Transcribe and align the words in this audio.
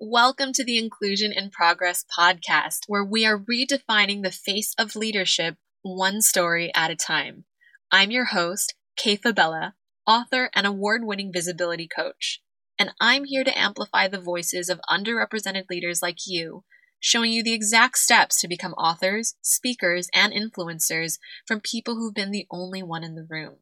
Welcome 0.00 0.52
to 0.52 0.62
the 0.62 0.78
Inclusion 0.78 1.32
in 1.32 1.50
Progress 1.50 2.04
podcast, 2.16 2.82
where 2.86 3.04
we 3.04 3.26
are 3.26 3.36
redefining 3.36 4.22
the 4.22 4.30
face 4.30 4.72
of 4.78 4.94
leadership 4.94 5.56
one 5.82 6.22
story 6.22 6.70
at 6.72 6.92
a 6.92 6.94
time. 6.94 7.46
I'm 7.90 8.12
your 8.12 8.26
host, 8.26 8.76
Kay 8.96 9.16
Fabella, 9.16 9.74
author 10.06 10.50
and 10.54 10.68
award 10.68 11.02
winning 11.02 11.32
visibility 11.32 11.88
coach, 11.88 12.40
and 12.78 12.92
I'm 13.00 13.24
here 13.24 13.42
to 13.42 13.58
amplify 13.58 14.06
the 14.06 14.20
voices 14.20 14.68
of 14.68 14.80
underrepresented 14.88 15.64
leaders 15.68 16.00
like 16.00 16.28
you, 16.28 16.62
showing 17.00 17.32
you 17.32 17.42
the 17.42 17.52
exact 17.52 17.98
steps 17.98 18.40
to 18.40 18.46
become 18.46 18.74
authors, 18.74 19.34
speakers, 19.42 20.08
and 20.14 20.32
influencers 20.32 21.18
from 21.44 21.60
people 21.60 21.96
who've 21.96 22.14
been 22.14 22.30
the 22.30 22.46
only 22.52 22.84
one 22.84 23.02
in 23.02 23.16
the 23.16 23.26
room. 23.28 23.56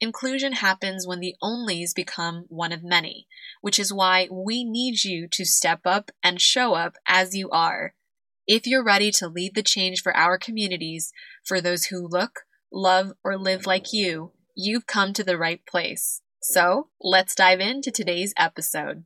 Inclusion 0.00 0.52
happens 0.52 1.06
when 1.06 1.20
the 1.20 1.34
onlys 1.42 1.94
become 1.94 2.44
one 2.48 2.72
of 2.72 2.84
many, 2.84 3.26
which 3.62 3.78
is 3.78 3.92
why 3.92 4.28
we 4.30 4.62
need 4.62 5.04
you 5.04 5.26
to 5.32 5.44
step 5.44 5.80
up 5.86 6.10
and 6.22 6.40
show 6.40 6.74
up 6.74 6.96
as 7.06 7.34
you 7.34 7.48
are. 7.50 7.94
If 8.46 8.66
you're 8.66 8.84
ready 8.84 9.10
to 9.12 9.28
lead 9.28 9.54
the 9.54 9.62
change 9.62 10.02
for 10.02 10.14
our 10.14 10.38
communities, 10.38 11.12
for 11.44 11.60
those 11.60 11.86
who 11.86 12.06
look, 12.06 12.40
love, 12.70 13.12
or 13.24 13.38
live 13.38 13.66
like 13.66 13.92
you, 13.92 14.32
you've 14.54 14.86
come 14.86 15.12
to 15.14 15.24
the 15.24 15.38
right 15.38 15.64
place. 15.66 16.20
So 16.42 16.90
let's 17.00 17.34
dive 17.34 17.60
into 17.60 17.90
today's 17.90 18.34
episode. 18.38 19.04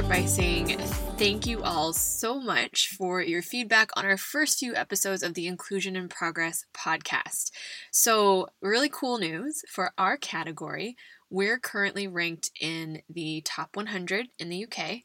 Start 0.00 0.18
by 0.18 0.24
saying 0.24 0.78
thank 1.18 1.46
you 1.46 1.62
all 1.62 1.92
so 1.92 2.40
much 2.40 2.88
for 2.96 3.20
your 3.20 3.42
feedback 3.42 3.90
on 3.98 4.06
our 4.06 4.16
first 4.16 4.58
few 4.58 4.74
episodes 4.74 5.22
of 5.22 5.34
the 5.34 5.46
Inclusion 5.46 5.94
in 5.94 6.08
Progress 6.08 6.64
podcast. 6.72 7.50
So, 7.90 8.48
really 8.62 8.88
cool 8.88 9.18
news 9.18 9.62
for 9.68 9.92
our 9.98 10.16
category. 10.16 10.96
We're 11.28 11.58
currently 11.58 12.08
ranked 12.08 12.50
in 12.58 13.02
the 13.10 13.42
top 13.44 13.76
100 13.76 14.28
in 14.38 14.48
the 14.48 14.64
UK, 14.64 15.00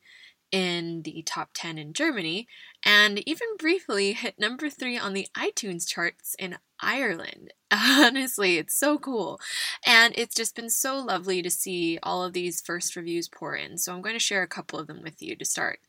in 0.52 1.02
the 1.04 1.24
top 1.26 1.50
10 1.54 1.78
in 1.78 1.94
Germany, 1.94 2.48
and 2.84 3.28
even 3.28 3.48
briefly 3.58 4.14
hit 4.14 4.40
number 4.40 4.70
three 4.70 4.98
on 4.98 5.14
the 5.14 5.28
iTunes 5.36 5.88
charts 5.88 6.36
in 6.38 6.58
Ireland. 6.80 7.54
Honestly, 7.72 8.58
it's 8.58 8.76
so 8.76 8.98
cool. 8.98 9.40
And 9.86 10.14
it's 10.18 10.36
just 10.36 10.56
been 10.56 10.70
so 10.70 10.98
lovely 10.98 11.42
to 11.42 11.50
see 11.50 12.00
all 12.04 12.24
of 12.24 12.34
these 12.34 12.62
first 12.62 12.96
reviews 12.96 13.28
pour 13.28 13.56
in. 13.56 13.78
So 13.78 13.94
I'm 13.94 14.02
going 14.02 14.16
to 14.16 14.20
share 14.20 14.44
a 14.44 14.48
couple 14.48 14.80
of 14.80 14.88
them 14.88 15.02
with 15.02 15.22
you 15.22 15.36
to 15.36 15.46
start. 15.46 15.80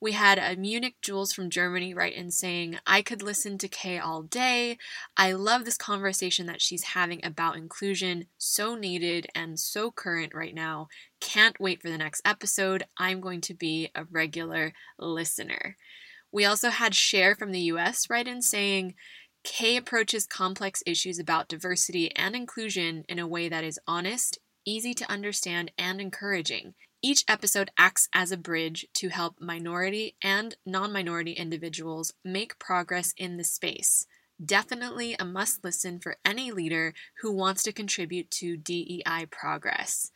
We 0.00 0.12
had 0.12 0.38
a 0.38 0.56
Munich 0.56 0.94
Jules 1.02 1.32
from 1.32 1.50
Germany 1.50 1.92
write 1.92 2.14
in 2.14 2.30
saying, 2.30 2.78
I 2.86 3.02
could 3.02 3.20
listen 3.20 3.58
to 3.58 3.68
Kay 3.68 3.98
all 3.98 4.22
day. 4.22 4.78
I 5.16 5.32
love 5.32 5.64
this 5.64 5.76
conversation 5.76 6.46
that 6.46 6.62
she's 6.62 6.84
having 6.84 7.24
about 7.24 7.56
inclusion, 7.56 8.26
so 8.36 8.76
needed 8.76 9.26
and 9.34 9.58
so 9.58 9.90
current 9.90 10.34
right 10.34 10.54
now. 10.54 10.86
Can't 11.20 11.58
wait 11.58 11.82
for 11.82 11.88
the 11.88 11.98
next 11.98 12.22
episode. 12.24 12.84
I'm 12.96 13.20
going 13.20 13.40
to 13.42 13.54
be 13.54 13.90
a 13.96 14.04
regular 14.04 14.72
listener. 15.00 15.76
We 16.30 16.44
also 16.44 16.70
had 16.70 16.94
Cher 16.94 17.34
from 17.34 17.50
the 17.50 17.72
US 17.72 18.08
write 18.08 18.28
in 18.28 18.40
saying, 18.40 18.94
Kay 19.42 19.76
approaches 19.76 20.26
complex 20.26 20.80
issues 20.86 21.18
about 21.18 21.48
diversity 21.48 22.14
and 22.14 22.36
inclusion 22.36 23.04
in 23.08 23.18
a 23.18 23.26
way 23.26 23.48
that 23.48 23.64
is 23.64 23.80
honest, 23.86 24.38
easy 24.64 24.94
to 24.94 25.10
understand, 25.10 25.72
and 25.76 26.00
encouraging. 26.00 26.74
Each 27.00 27.24
episode 27.28 27.70
acts 27.78 28.08
as 28.12 28.32
a 28.32 28.36
bridge 28.36 28.86
to 28.94 29.08
help 29.08 29.40
minority 29.40 30.16
and 30.20 30.56
non 30.66 30.92
minority 30.92 31.32
individuals 31.32 32.12
make 32.24 32.58
progress 32.58 33.14
in 33.16 33.36
the 33.36 33.44
space. 33.44 34.04
Definitely 34.44 35.14
a 35.18 35.24
must 35.24 35.62
listen 35.62 36.00
for 36.00 36.16
any 36.24 36.50
leader 36.50 36.94
who 37.20 37.30
wants 37.30 37.62
to 37.64 37.72
contribute 37.72 38.32
to 38.32 38.56
DEI 38.56 39.26
progress. 39.30 40.10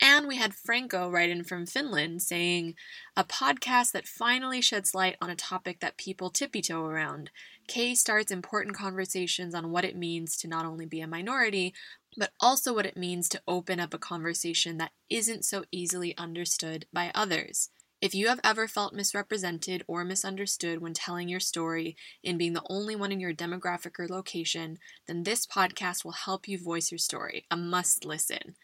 And 0.00 0.28
we 0.28 0.36
had 0.36 0.54
Franco 0.54 1.10
write 1.10 1.30
in 1.30 1.42
from 1.42 1.64
Finland 1.64 2.20
saying, 2.20 2.74
a 3.16 3.24
podcast 3.24 3.92
that 3.92 4.06
finally 4.06 4.60
sheds 4.60 4.94
light 4.94 5.16
on 5.22 5.30
a 5.30 5.36
topic 5.36 5.80
that 5.80 5.96
people 5.96 6.28
tippy 6.28 6.60
toe 6.60 6.84
around. 6.84 7.30
Kay 7.66 7.94
starts 7.94 8.30
important 8.30 8.76
conversations 8.76 9.54
on 9.54 9.70
what 9.70 9.86
it 9.86 9.96
means 9.96 10.36
to 10.36 10.48
not 10.48 10.66
only 10.66 10.84
be 10.84 11.00
a 11.00 11.06
minority, 11.06 11.72
but 12.16 12.32
also 12.40 12.74
what 12.74 12.86
it 12.86 12.96
means 12.96 13.28
to 13.30 13.42
open 13.46 13.80
up 13.80 13.94
a 13.94 13.98
conversation 13.98 14.78
that 14.78 14.92
isn't 15.10 15.44
so 15.44 15.64
easily 15.70 16.16
understood 16.16 16.86
by 16.92 17.10
others. 17.14 17.70
If 18.00 18.14
you 18.14 18.28
have 18.28 18.40
ever 18.44 18.68
felt 18.68 18.92
misrepresented 18.92 19.82
or 19.88 20.04
misunderstood 20.04 20.82
when 20.82 20.92
telling 20.92 21.28
your 21.28 21.40
story 21.40 21.96
in 22.22 22.36
being 22.36 22.52
the 22.52 22.62
only 22.68 22.94
one 22.94 23.10
in 23.10 23.20
your 23.20 23.32
demographic 23.32 23.98
or 23.98 24.06
location, 24.06 24.78
then 25.06 25.22
this 25.22 25.46
podcast 25.46 26.04
will 26.04 26.12
help 26.12 26.46
you 26.46 26.58
voice 26.62 26.90
your 26.92 26.98
story. 26.98 27.46
A 27.50 27.56
must 27.56 28.04
listen. 28.04 28.54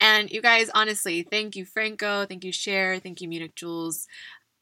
And 0.00 0.30
you 0.30 0.42
guys, 0.42 0.70
honestly, 0.74 1.22
thank 1.22 1.56
you, 1.56 1.64
Franco. 1.64 2.26
Thank 2.26 2.44
you, 2.44 2.52
Cher. 2.52 2.98
Thank 3.00 3.20
you, 3.20 3.28
Munich 3.28 3.54
Jules. 3.56 4.06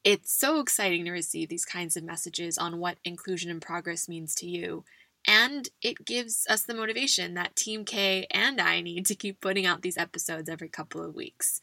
It's 0.03 0.37
so 0.37 0.59
exciting 0.59 1.05
to 1.05 1.11
receive 1.11 1.49
these 1.49 1.65
kinds 1.65 1.95
of 1.97 2.03
messages 2.03 2.57
on 2.57 2.79
what 2.79 2.97
inclusion 3.05 3.51
and 3.51 3.61
progress 3.61 4.09
means 4.09 4.35
to 4.35 4.47
you. 4.47 4.83
And 5.27 5.69
it 5.81 6.05
gives 6.05 6.45
us 6.49 6.63
the 6.63 6.73
motivation 6.73 7.33
that 7.35 7.55
Team 7.55 7.85
Kay 7.85 8.27
and 8.31 8.59
I 8.59 8.81
need 8.81 9.05
to 9.05 9.15
keep 9.15 9.39
putting 9.39 9.65
out 9.65 9.81
these 9.81 9.97
episodes 9.97 10.49
every 10.49 10.69
couple 10.69 11.03
of 11.03 11.15
weeks. 11.15 11.61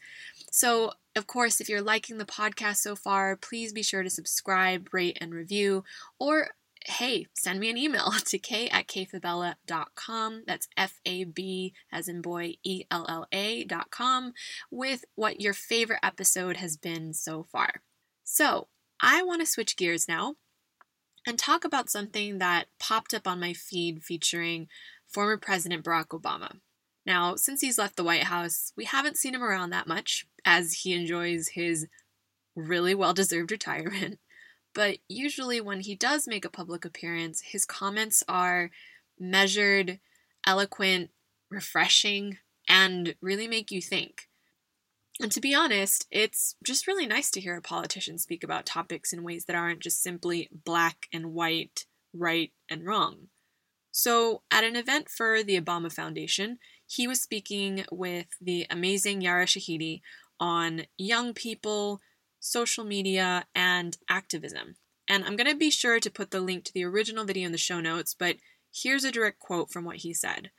So, 0.51 0.93
of 1.15 1.27
course, 1.27 1.61
if 1.61 1.69
you're 1.69 1.81
liking 1.81 2.17
the 2.17 2.25
podcast 2.25 2.77
so 2.77 2.95
far, 2.95 3.35
please 3.35 3.71
be 3.71 3.83
sure 3.83 4.03
to 4.03 4.09
subscribe, 4.09 4.89
rate, 4.91 5.17
and 5.21 5.33
review, 5.33 5.83
or 6.19 6.49
hey, 6.85 7.27
send 7.35 7.59
me 7.59 7.69
an 7.69 7.77
email 7.77 8.11
to 8.25 8.39
k 8.39 8.67
at 8.69 8.87
kayfabella.com. 8.87 10.43
That's 10.47 10.67
F 10.75 10.99
A 11.05 11.25
B 11.25 11.73
as 11.91 12.07
in 12.07 12.21
boy, 12.21 12.55
E 12.63 12.83
L 12.89 13.05
L 13.07 13.27
A.com 13.31 14.33
with 14.71 15.05
what 15.15 15.41
your 15.41 15.53
favorite 15.53 15.99
episode 16.03 16.57
has 16.57 16.77
been 16.77 17.13
so 17.13 17.43
far. 17.43 17.81
So, 18.23 18.67
I 19.01 19.23
want 19.23 19.41
to 19.41 19.47
switch 19.47 19.77
gears 19.77 20.07
now 20.07 20.35
and 21.25 21.37
talk 21.37 21.63
about 21.63 21.89
something 21.89 22.39
that 22.39 22.65
popped 22.79 23.13
up 23.13 23.27
on 23.27 23.39
my 23.39 23.53
feed 23.53 24.03
featuring 24.03 24.67
former 25.07 25.37
President 25.37 25.83
Barack 25.83 26.07
Obama. 26.07 26.57
Now, 27.05 27.35
since 27.35 27.61
he's 27.61 27.77
left 27.77 27.95
the 27.95 28.03
White 28.03 28.23
House, 28.23 28.73
we 28.75 28.85
haven't 28.85 29.17
seen 29.17 29.33
him 29.33 29.43
around 29.43 29.71
that 29.71 29.87
much 29.87 30.25
as 30.45 30.73
he 30.73 30.93
enjoys 30.93 31.49
his 31.49 31.87
really 32.55 32.93
well 32.95 33.13
deserved 33.13 33.51
retirement. 33.51 34.19
But 34.73 34.97
usually, 35.09 35.59
when 35.59 35.81
he 35.81 35.95
does 35.95 36.27
make 36.27 36.45
a 36.45 36.49
public 36.49 36.85
appearance, 36.85 37.41
his 37.41 37.65
comments 37.65 38.23
are 38.27 38.71
measured, 39.19 39.99
eloquent, 40.45 41.11
refreshing, 41.49 42.37
and 42.69 43.15
really 43.21 43.47
make 43.47 43.69
you 43.69 43.81
think. 43.81 44.29
And 45.21 45.31
to 45.33 45.39
be 45.39 45.53
honest, 45.53 46.07
it's 46.09 46.55
just 46.63 46.87
really 46.87 47.05
nice 47.05 47.29
to 47.31 47.39
hear 47.39 47.55
a 47.55 47.61
politician 47.61 48.17
speak 48.17 48.43
about 48.43 48.65
topics 48.65 49.13
in 49.13 49.21
ways 49.21 49.45
that 49.45 49.55
aren't 49.55 49.81
just 49.81 50.01
simply 50.01 50.49
black 50.65 51.05
and 51.13 51.31
white, 51.31 51.85
right 52.11 52.51
and 52.71 52.87
wrong. 52.87 53.27
So, 53.91 54.41
at 54.49 54.63
an 54.63 54.75
event 54.75 55.09
for 55.09 55.43
the 55.43 55.61
Obama 55.61 55.93
Foundation, 55.93 56.57
he 56.87 57.07
was 57.07 57.21
speaking 57.21 57.85
with 57.91 58.25
the 58.41 58.65
amazing 58.71 59.21
Yara 59.21 59.45
Shahidi 59.45 60.01
on 60.39 60.85
young 60.97 61.35
people, 61.35 62.01
social 62.39 62.83
media, 62.83 63.45
and 63.53 63.97
activism. 64.09 64.75
And 65.07 65.23
I'm 65.23 65.35
going 65.35 65.51
to 65.51 65.55
be 65.55 65.69
sure 65.69 65.99
to 65.99 66.09
put 66.09 66.31
the 66.31 66.41
link 66.41 66.63
to 66.63 66.73
the 66.73 66.85
original 66.85 67.25
video 67.25 67.45
in 67.45 67.51
the 67.51 67.59
show 67.59 67.79
notes, 67.79 68.15
but 68.17 68.37
here's 68.73 69.03
a 69.03 69.11
direct 69.11 69.39
quote 69.39 69.71
from 69.71 69.85
what 69.85 69.97
he 69.97 70.15
said. 70.15 70.49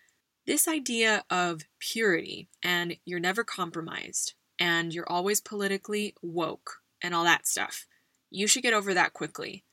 This 0.47 0.69
idea 0.69 1.25
of 1.31 1.63
purity 1.81 2.49
and 2.63 2.97
you're 3.05 3.19
never 3.19 3.43
compromised 3.43 4.35
and 4.59 4.93
you're 4.93 5.11
always 5.11 5.41
politically 5.41 6.15
woke 6.23 6.83
and 7.03 7.15
all 7.15 7.25
that 7.25 7.47
stuff. 7.47 7.87
You 8.31 8.47
should 8.47 8.63
get 8.63 8.75
over 8.75 8.95
that 8.95 9.13
quickly. 9.13 9.65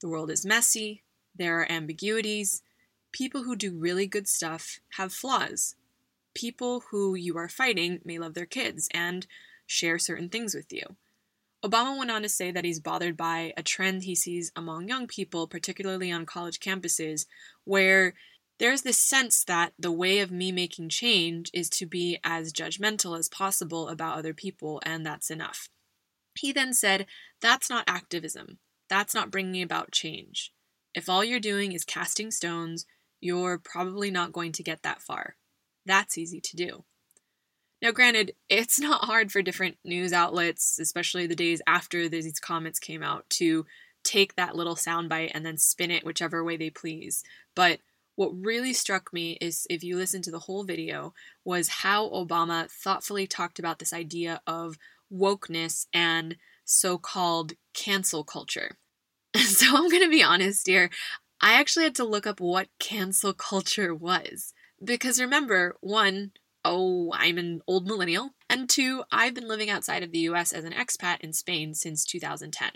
The 0.00 0.08
world 0.08 0.30
is 0.30 0.46
messy, 0.46 1.02
there 1.34 1.60
are 1.60 1.70
ambiguities. 1.70 2.62
People 3.12 3.44
who 3.44 3.56
do 3.56 3.78
really 3.78 4.06
good 4.06 4.28
stuff 4.28 4.80
have 4.96 5.12
flaws. 5.12 5.76
People 6.34 6.84
who 6.90 7.14
you 7.14 7.36
are 7.36 7.48
fighting 7.48 8.00
may 8.04 8.18
love 8.18 8.34
their 8.34 8.46
kids 8.46 8.88
and 8.92 9.26
share 9.66 9.98
certain 9.98 10.28
things 10.28 10.54
with 10.54 10.72
you. 10.72 10.96
Obama 11.64 11.98
went 11.98 12.10
on 12.10 12.22
to 12.22 12.28
say 12.28 12.50
that 12.50 12.64
he's 12.64 12.78
bothered 12.78 13.16
by 13.16 13.52
a 13.56 13.62
trend 13.62 14.04
he 14.04 14.14
sees 14.14 14.52
among 14.54 14.88
young 14.88 15.06
people, 15.06 15.48
particularly 15.48 16.10
on 16.10 16.26
college 16.26 16.60
campuses, 16.60 17.26
where 17.64 18.14
there's 18.58 18.82
this 18.82 18.98
sense 18.98 19.44
that 19.44 19.72
the 19.78 19.92
way 19.92 20.18
of 20.18 20.30
me 20.30 20.50
making 20.50 20.88
change 20.88 21.50
is 21.54 21.70
to 21.70 21.86
be 21.86 22.18
as 22.24 22.52
judgmental 22.52 23.18
as 23.18 23.28
possible 23.28 23.88
about 23.88 24.18
other 24.18 24.34
people, 24.34 24.80
and 24.84 25.06
that's 25.06 25.30
enough. 25.30 25.68
He 26.34 26.52
then 26.52 26.72
said, 26.74 27.06
That's 27.40 27.70
not 27.70 27.84
activism. 27.86 28.58
That's 28.88 29.14
not 29.14 29.30
bringing 29.30 29.62
about 29.62 29.92
change. 29.92 30.52
If 30.94 31.08
all 31.08 31.24
you're 31.24 31.40
doing 31.40 31.72
is 31.72 31.84
casting 31.84 32.30
stones, 32.30 32.86
you're 33.20 33.58
probably 33.58 34.10
not 34.10 34.32
going 34.32 34.52
to 34.52 34.62
get 34.62 34.82
that 34.82 35.02
far. 35.02 35.36
That's 35.86 36.18
easy 36.18 36.40
to 36.40 36.56
do. 36.56 36.84
Now, 37.80 37.92
granted, 37.92 38.32
it's 38.48 38.80
not 38.80 39.04
hard 39.04 39.30
for 39.30 39.42
different 39.42 39.78
news 39.84 40.12
outlets, 40.12 40.78
especially 40.78 41.26
the 41.26 41.36
days 41.36 41.62
after 41.66 42.08
these 42.08 42.40
comments 42.40 42.78
came 42.78 43.02
out, 43.02 43.28
to 43.30 43.66
take 44.04 44.36
that 44.36 44.56
little 44.56 44.76
soundbite 44.76 45.30
and 45.34 45.44
then 45.44 45.58
spin 45.58 45.90
it 45.90 46.04
whichever 46.04 46.42
way 46.42 46.56
they 46.56 46.70
please. 46.70 47.22
But 47.54 47.80
what 48.18 48.32
really 48.34 48.72
struck 48.72 49.12
me 49.12 49.38
is 49.40 49.64
if 49.70 49.84
you 49.84 49.96
listen 49.96 50.20
to 50.20 50.32
the 50.32 50.40
whole 50.40 50.64
video 50.64 51.14
was 51.44 51.68
how 51.68 52.08
Obama 52.08 52.68
thoughtfully 52.68 53.28
talked 53.28 53.60
about 53.60 53.78
this 53.78 53.92
idea 53.92 54.40
of 54.44 54.76
wokeness 55.12 55.86
and 55.94 56.36
so-called 56.64 57.52
cancel 57.74 58.24
culture. 58.24 58.76
so 59.36 59.66
I'm 59.68 59.88
going 59.88 60.02
to 60.02 60.10
be 60.10 60.24
honest 60.24 60.66
here, 60.66 60.90
I 61.40 61.60
actually 61.60 61.84
had 61.84 61.94
to 61.94 62.04
look 62.04 62.26
up 62.26 62.40
what 62.40 62.66
cancel 62.80 63.32
culture 63.32 63.94
was. 63.94 64.52
Because 64.82 65.20
remember, 65.20 65.76
one, 65.80 66.32
oh, 66.64 67.12
I'm 67.14 67.38
an 67.38 67.60
old 67.68 67.86
millennial, 67.86 68.30
and 68.50 68.68
two, 68.68 69.04
I've 69.12 69.34
been 69.34 69.46
living 69.46 69.70
outside 69.70 70.02
of 70.02 70.10
the 70.10 70.26
US 70.30 70.52
as 70.52 70.64
an 70.64 70.72
expat 70.72 71.20
in 71.20 71.32
Spain 71.32 71.72
since 71.72 72.04
2010. 72.04 72.70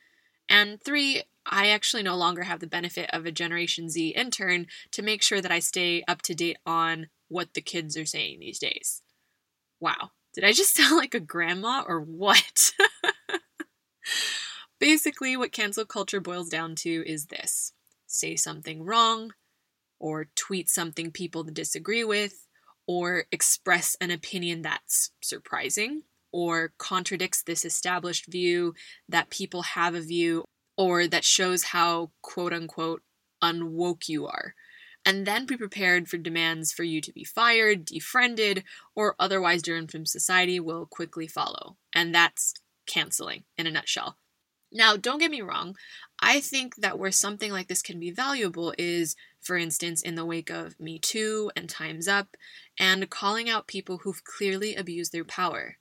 And 0.52 0.82
three, 0.82 1.22
I 1.46 1.70
actually 1.70 2.02
no 2.02 2.14
longer 2.14 2.42
have 2.42 2.60
the 2.60 2.66
benefit 2.66 3.08
of 3.10 3.24
a 3.24 3.32
Generation 3.32 3.88
Z 3.88 4.10
intern 4.10 4.66
to 4.90 5.00
make 5.00 5.22
sure 5.22 5.40
that 5.40 5.50
I 5.50 5.60
stay 5.60 6.04
up 6.06 6.20
to 6.22 6.34
date 6.34 6.58
on 6.66 7.08
what 7.28 7.54
the 7.54 7.62
kids 7.62 7.96
are 7.96 8.04
saying 8.04 8.38
these 8.38 8.58
days. 8.58 9.00
Wow, 9.80 10.10
did 10.34 10.44
I 10.44 10.52
just 10.52 10.74
sound 10.76 10.98
like 10.98 11.14
a 11.14 11.20
grandma 11.20 11.82
or 11.88 12.02
what? 12.02 12.72
Basically, 14.78 15.38
what 15.38 15.52
cancel 15.52 15.86
culture 15.86 16.20
boils 16.20 16.50
down 16.50 16.74
to 16.76 17.02
is 17.06 17.26
this 17.26 17.72
say 18.06 18.36
something 18.36 18.84
wrong, 18.84 19.32
or 19.98 20.28
tweet 20.36 20.68
something 20.68 21.10
people 21.10 21.44
disagree 21.44 22.04
with, 22.04 22.46
or 22.86 23.24
express 23.32 23.96
an 24.02 24.10
opinion 24.10 24.60
that's 24.60 25.12
surprising 25.22 26.02
or 26.32 26.72
contradicts 26.78 27.42
this 27.42 27.64
established 27.64 28.26
view 28.26 28.74
that 29.08 29.30
people 29.30 29.62
have 29.62 29.94
a 29.94 30.00
view 30.00 30.44
or 30.76 31.06
that 31.06 31.24
shows 31.24 31.64
how 31.64 32.10
quote 32.22 32.52
unquote 32.52 33.02
unwoke 33.42 34.08
you 34.08 34.26
are. 34.26 34.54
And 35.04 35.26
then 35.26 35.46
be 35.46 35.56
prepared 35.56 36.08
for 36.08 36.16
demands 36.16 36.72
for 36.72 36.84
you 36.84 37.00
to 37.00 37.12
be 37.12 37.24
fired, 37.24 37.84
defriended, 37.84 38.62
or 38.94 39.16
otherwise 39.18 39.62
driven 39.62 39.88
from 39.88 40.06
society 40.06 40.60
will 40.60 40.86
quickly 40.86 41.26
follow. 41.26 41.76
And 41.92 42.14
that's 42.14 42.54
canceling 42.86 43.42
in 43.58 43.66
a 43.66 43.70
nutshell. 43.70 44.16
Now, 44.74 44.96
don't 44.96 45.18
get 45.18 45.30
me 45.30 45.42
wrong, 45.42 45.76
I 46.18 46.40
think 46.40 46.76
that 46.76 46.98
where 46.98 47.12
something 47.12 47.52
like 47.52 47.68
this 47.68 47.82
can 47.82 48.00
be 48.00 48.10
valuable 48.10 48.72
is, 48.78 49.16
for 49.40 49.56
instance, 49.56 50.00
in 50.00 50.14
the 50.14 50.24
wake 50.24 50.50
of 50.50 50.80
Me 50.80 50.98
Too 50.98 51.50
and 51.54 51.68
Time's 51.68 52.08
Up, 52.08 52.36
and 52.78 53.10
calling 53.10 53.50
out 53.50 53.66
people 53.66 53.98
who've 53.98 54.24
clearly 54.24 54.74
abused 54.74 55.12
their 55.12 55.24
power. 55.24 55.76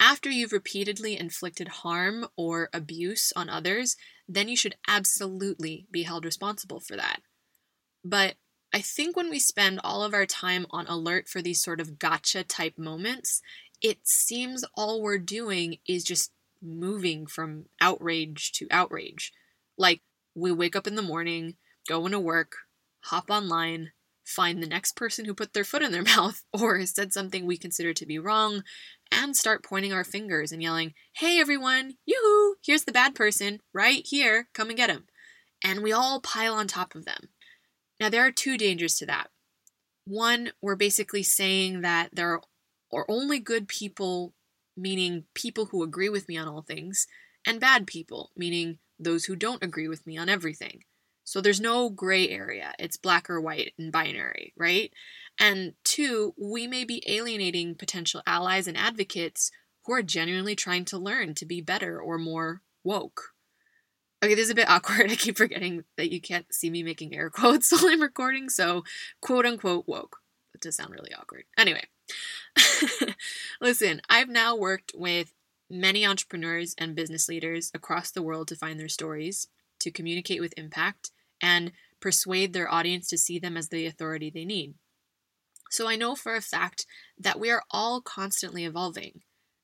After 0.00 0.30
you've 0.30 0.52
repeatedly 0.52 1.18
inflicted 1.18 1.68
harm 1.68 2.26
or 2.34 2.70
abuse 2.72 3.34
on 3.36 3.50
others, 3.50 3.96
then 4.26 4.48
you 4.48 4.56
should 4.56 4.76
absolutely 4.88 5.86
be 5.90 6.04
held 6.04 6.24
responsible 6.24 6.80
for 6.80 6.96
that. 6.96 7.20
But 8.02 8.36
I 8.72 8.80
think 8.80 9.14
when 9.14 9.28
we 9.28 9.38
spend 9.38 9.78
all 9.84 10.02
of 10.02 10.14
our 10.14 10.24
time 10.24 10.64
on 10.70 10.86
alert 10.86 11.28
for 11.28 11.42
these 11.42 11.62
sort 11.62 11.80
of 11.80 11.98
gotcha 11.98 12.44
type 12.44 12.78
moments, 12.78 13.42
it 13.82 13.98
seems 14.04 14.64
all 14.74 15.02
we're 15.02 15.18
doing 15.18 15.76
is 15.86 16.02
just 16.02 16.32
moving 16.62 17.26
from 17.26 17.66
outrage 17.78 18.52
to 18.52 18.68
outrage. 18.70 19.32
Like, 19.76 20.00
we 20.34 20.50
wake 20.50 20.76
up 20.76 20.86
in 20.86 20.94
the 20.94 21.02
morning, 21.02 21.56
go 21.88 22.06
into 22.06 22.20
work, 22.20 22.52
hop 23.04 23.30
online, 23.30 23.92
find 24.30 24.62
the 24.62 24.66
next 24.66 24.96
person 24.96 25.24
who 25.24 25.34
put 25.34 25.52
their 25.52 25.64
foot 25.64 25.82
in 25.82 25.92
their 25.92 26.02
mouth 26.16 26.42
or 26.52 26.84
said 26.86 27.12
something 27.12 27.46
we 27.46 27.56
consider 27.56 27.92
to 27.92 28.06
be 28.06 28.18
wrong, 28.18 28.62
and 29.12 29.36
start 29.36 29.64
pointing 29.64 29.92
our 29.92 30.04
fingers 30.04 30.52
and 30.52 30.62
yelling, 30.62 30.94
Hey 31.14 31.40
everyone, 31.40 31.94
yoo-hoo, 32.06 32.56
here's 32.64 32.84
the 32.84 32.92
bad 32.92 33.14
person, 33.14 33.60
right 33.74 34.06
here, 34.06 34.48
come 34.54 34.68
and 34.68 34.76
get 34.76 34.90
him. 34.90 35.06
And 35.64 35.82
we 35.82 35.92
all 35.92 36.20
pile 36.20 36.54
on 36.54 36.68
top 36.68 36.94
of 36.94 37.04
them. 37.04 37.28
Now, 37.98 38.08
there 38.08 38.24
are 38.26 38.32
two 38.32 38.56
dangers 38.56 38.94
to 38.94 39.06
that. 39.06 39.28
One, 40.06 40.52
we're 40.62 40.76
basically 40.76 41.22
saying 41.22 41.82
that 41.82 42.10
there 42.12 42.40
are 42.92 43.06
only 43.08 43.38
good 43.38 43.68
people, 43.68 44.32
meaning 44.76 45.24
people 45.34 45.66
who 45.66 45.82
agree 45.82 46.08
with 46.08 46.26
me 46.28 46.38
on 46.38 46.48
all 46.48 46.62
things, 46.62 47.06
and 47.46 47.60
bad 47.60 47.86
people, 47.86 48.30
meaning 48.34 48.78
those 48.98 49.26
who 49.26 49.36
don't 49.36 49.62
agree 49.62 49.88
with 49.88 50.06
me 50.06 50.16
on 50.16 50.28
everything. 50.28 50.84
So 51.30 51.40
there's 51.40 51.60
no 51.60 51.90
gray 51.90 52.28
area. 52.28 52.74
It's 52.76 52.96
black 52.96 53.30
or 53.30 53.40
white 53.40 53.72
and 53.78 53.92
binary, 53.92 54.52
right? 54.56 54.92
And 55.38 55.74
two, 55.84 56.34
we 56.36 56.66
may 56.66 56.82
be 56.82 57.04
alienating 57.06 57.76
potential 57.76 58.20
allies 58.26 58.66
and 58.66 58.76
advocates 58.76 59.52
who 59.84 59.92
are 59.92 60.02
genuinely 60.02 60.56
trying 60.56 60.84
to 60.86 60.98
learn 60.98 61.36
to 61.36 61.46
be 61.46 61.60
better 61.60 62.00
or 62.00 62.18
more 62.18 62.62
woke. 62.82 63.28
Okay, 64.24 64.34
this 64.34 64.46
is 64.46 64.50
a 64.50 64.56
bit 64.56 64.68
awkward. 64.68 65.08
I 65.08 65.14
keep 65.14 65.36
forgetting 65.36 65.84
that 65.96 66.10
you 66.10 66.20
can't 66.20 66.52
see 66.52 66.68
me 66.68 66.82
making 66.82 67.14
air 67.14 67.30
quotes 67.30 67.70
while 67.80 67.92
I'm 67.92 68.02
recording, 68.02 68.48
so 68.48 68.82
quote 69.20 69.46
unquote 69.46 69.86
woke. 69.86 70.16
That 70.52 70.62
does 70.62 70.74
sound 70.74 70.90
really 70.90 71.14
awkward. 71.14 71.44
Anyway, 71.56 71.84
listen, 73.60 74.00
I've 74.10 74.28
now 74.28 74.56
worked 74.56 74.94
with 74.96 75.32
many 75.70 76.04
entrepreneurs 76.04 76.74
and 76.76 76.96
business 76.96 77.28
leaders 77.28 77.70
across 77.72 78.10
the 78.10 78.20
world 78.20 78.48
to 78.48 78.56
find 78.56 78.80
their 78.80 78.88
stories, 78.88 79.46
to 79.78 79.92
communicate 79.92 80.40
with 80.40 80.54
impact, 80.56 81.12
and 81.40 81.72
persuade 82.00 82.52
their 82.52 82.70
audience 82.70 83.08
to 83.08 83.18
see 83.18 83.38
them 83.38 83.56
as 83.56 83.68
the 83.68 83.86
authority 83.86 84.30
they 84.30 84.44
need. 84.44 84.74
So 85.70 85.88
I 85.88 85.96
know 85.96 86.14
for 86.14 86.34
a 86.34 86.40
fact 86.40 86.86
that 87.18 87.38
we 87.38 87.50
are 87.50 87.62
all 87.70 88.00
constantly 88.00 88.64
evolving. 88.64 89.20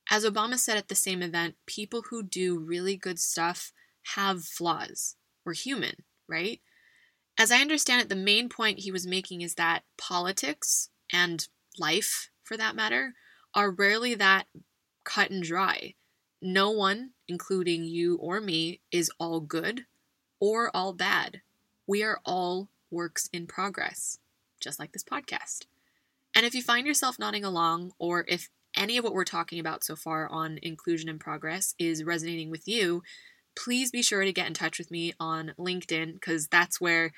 As 0.08 0.24
Obama 0.24 0.56
said 0.56 0.76
at 0.76 0.88
the 0.88 0.94
same 0.94 1.22
event, 1.22 1.56
people 1.66 2.04
who 2.10 2.22
do 2.22 2.58
really 2.58 2.96
good 2.96 3.18
stuff 3.18 3.72
have 4.14 4.44
flaws. 4.44 5.16
We're 5.44 5.54
human, 5.54 6.04
right? 6.28 6.60
As 7.38 7.50
I 7.50 7.60
understand 7.60 8.02
it, 8.02 8.08
the 8.08 8.16
main 8.16 8.48
point 8.48 8.80
he 8.80 8.92
was 8.92 9.06
making 9.06 9.42
is 9.42 9.54
that 9.54 9.82
politics 9.98 10.90
and 11.12 11.46
life, 11.78 12.30
for 12.44 12.56
that 12.56 12.76
matter, 12.76 13.14
are 13.52 13.70
rarely 13.70 14.14
that 14.14 14.46
cut 15.04 15.30
and 15.30 15.42
dry. 15.42 15.94
No 16.40 16.70
one, 16.70 17.10
including 17.26 17.84
you 17.84 18.16
or 18.16 18.40
me, 18.40 18.80
is 18.92 19.10
all 19.18 19.40
good 19.40 19.86
or 20.38 20.70
all 20.74 20.92
bad. 20.92 21.42
We 21.86 22.02
are 22.02 22.20
all 22.24 22.68
works 22.90 23.28
in 23.32 23.46
progress, 23.46 24.18
just 24.60 24.78
like 24.78 24.92
this 24.92 25.04
podcast. 25.04 25.66
And 26.34 26.44
if 26.44 26.54
you 26.54 26.62
find 26.62 26.86
yourself 26.86 27.18
nodding 27.18 27.44
along, 27.44 27.92
or 27.98 28.24
if 28.28 28.48
any 28.76 28.96
of 28.96 29.04
what 29.04 29.14
we're 29.14 29.24
talking 29.24 29.58
about 29.58 29.84
so 29.84 29.96
far 29.96 30.28
on 30.28 30.58
inclusion 30.62 31.08
and 31.08 31.18
progress 31.18 31.74
is 31.78 32.04
resonating 32.04 32.50
with 32.50 32.68
you, 32.68 33.02
please 33.56 33.90
be 33.90 34.02
sure 34.02 34.24
to 34.24 34.32
get 34.32 34.46
in 34.46 34.54
touch 34.54 34.78
with 34.78 34.90
me 34.90 35.14
on 35.18 35.54
LinkedIn 35.58 36.14
because 36.14 36.46
that's 36.48 36.80
where 36.80 37.12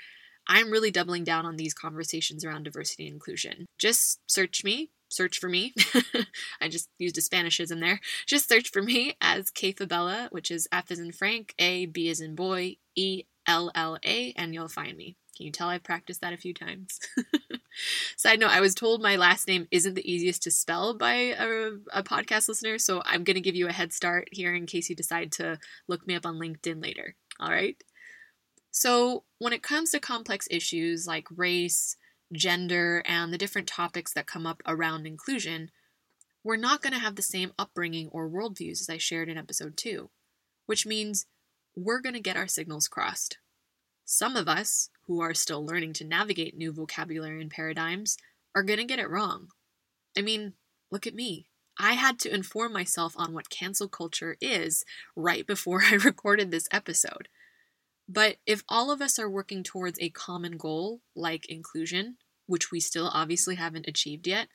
I'm 0.46 0.70
really 0.70 0.90
doubling 0.90 1.24
down 1.24 1.44
on 1.44 1.56
these 1.56 1.74
conversations 1.74 2.44
around 2.44 2.62
diversity 2.62 3.06
and 3.06 3.14
inclusion. 3.14 3.66
Just 3.76 4.20
search 4.26 4.64
me, 4.64 4.90
search 5.08 5.38
for 5.38 5.48
me. 5.48 5.74
I 6.60 6.68
just 6.68 6.88
used 6.98 7.18
a 7.18 7.20
Spanishism 7.20 7.80
there. 7.80 8.00
Just 8.26 8.48
search 8.48 8.70
for 8.70 8.82
me 8.82 9.14
as 9.20 9.50
Kay 9.50 9.72
Fabella, 9.72 10.28
which 10.30 10.50
is 10.50 10.68
F 10.72 10.90
as 10.90 10.98
in 10.98 11.12
Frank, 11.12 11.54
A, 11.58 11.86
B 11.86 12.08
as 12.08 12.20
in 12.20 12.34
boy, 12.34 12.76
E 12.94 13.24
L 13.46 13.70
L 13.74 13.98
A, 14.04 14.32
and 14.36 14.54
you'll 14.54 14.68
find 14.68 14.96
me. 14.96 15.16
Can 15.36 15.46
you 15.46 15.52
tell 15.52 15.68
I've 15.68 15.84
practiced 15.84 16.20
that 16.20 16.32
a 16.32 16.36
few 16.36 16.52
times? 16.52 16.98
Side 18.16 18.40
note, 18.40 18.50
I 18.50 18.60
was 18.60 18.74
told 18.74 19.00
my 19.00 19.14
last 19.14 19.46
name 19.46 19.68
isn't 19.70 19.94
the 19.94 20.10
easiest 20.10 20.42
to 20.42 20.50
spell 20.50 20.94
by 20.94 21.12
a, 21.12 21.70
a 21.92 22.02
podcast 22.02 22.48
listener, 22.48 22.76
so 22.76 23.02
I'm 23.04 23.22
going 23.22 23.36
to 23.36 23.40
give 23.40 23.54
you 23.54 23.68
a 23.68 23.72
head 23.72 23.92
start 23.92 24.28
here 24.32 24.52
in 24.52 24.66
case 24.66 24.90
you 24.90 24.96
decide 24.96 25.30
to 25.32 25.60
look 25.86 26.06
me 26.08 26.16
up 26.16 26.26
on 26.26 26.40
LinkedIn 26.40 26.82
later. 26.82 27.14
All 27.38 27.50
right? 27.50 27.80
So, 28.72 29.22
when 29.38 29.52
it 29.52 29.62
comes 29.62 29.90
to 29.92 30.00
complex 30.00 30.48
issues 30.50 31.06
like 31.06 31.28
race, 31.34 31.96
gender, 32.32 33.02
and 33.06 33.32
the 33.32 33.38
different 33.38 33.68
topics 33.68 34.12
that 34.12 34.26
come 34.26 34.46
up 34.46 34.62
around 34.66 35.06
inclusion, 35.06 35.70
we're 36.44 36.56
not 36.56 36.82
going 36.82 36.92
to 36.92 36.98
have 36.98 37.16
the 37.16 37.22
same 37.22 37.52
upbringing 37.58 38.08
or 38.12 38.28
worldviews 38.28 38.80
as 38.80 38.88
I 38.90 38.98
shared 38.98 39.28
in 39.28 39.38
episode 39.38 39.76
2, 39.76 40.10
which 40.66 40.86
means 40.86 41.26
we're 41.76 42.00
going 42.00 42.14
to 42.14 42.20
get 42.20 42.36
our 42.36 42.48
signals 42.48 42.88
crossed. 42.88 43.38
Some 44.04 44.36
of 44.36 44.48
us, 44.48 44.90
who 45.06 45.20
are 45.20 45.34
still 45.34 45.64
learning 45.64 45.92
to 45.94 46.04
navigate 46.04 46.56
new 46.56 46.72
vocabulary 46.72 47.40
and 47.40 47.50
paradigms, 47.50 48.16
are 48.54 48.62
going 48.62 48.78
to 48.78 48.84
get 48.84 48.98
it 48.98 49.10
wrong. 49.10 49.48
I 50.16 50.22
mean, 50.22 50.54
look 50.90 51.06
at 51.06 51.14
me. 51.14 51.48
I 51.78 51.92
had 51.92 52.18
to 52.20 52.34
inform 52.34 52.72
myself 52.72 53.14
on 53.16 53.32
what 53.32 53.50
cancel 53.50 53.88
culture 53.88 54.36
is 54.40 54.84
right 55.14 55.46
before 55.46 55.82
I 55.84 55.94
recorded 55.94 56.50
this 56.50 56.68
episode. 56.72 57.28
But 58.08 58.36
if 58.46 58.62
all 58.68 58.90
of 58.90 59.02
us 59.02 59.18
are 59.18 59.28
working 59.28 59.62
towards 59.62 59.98
a 60.00 60.08
common 60.08 60.56
goal, 60.56 61.02
like 61.14 61.46
inclusion, 61.46 62.16
which 62.46 62.70
we 62.72 62.80
still 62.80 63.10
obviously 63.12 63.56
haven't 63.56 63.86
achieved 63.86 64.26
yet, 64.26 64.48